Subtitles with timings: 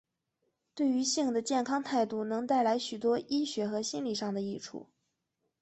[0.73, 4.87] 对于性的健康态度能带来许多医学和心里上的益处。